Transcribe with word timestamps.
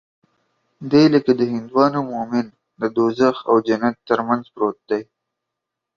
دى 0.91 1.03
لکه 1.13 1.31
د 1.39 1.41
هندوانو 1.53 1.99
مومن 2.11 2.45
د 2.81 2.83
دوږخ 2.95 3.37
او 3.49 3.55
جنت 3.67 3.95
تر 4.09 4.19
منځ 4.27 4.43
پروت 4.53 4.77
دى. 4.89 5.01